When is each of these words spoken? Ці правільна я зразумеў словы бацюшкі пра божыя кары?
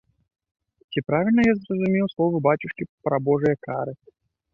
Ці 0.93 0.99
правільна 1.09 1.41
я 1.49 1.53
зразумеў 1.57 2.07
словы 2.13 2.37
бацюшкі 2.47 2.87
пра 3.11 3.21
божыя 3.29 3.55
кары? 3.67 3.93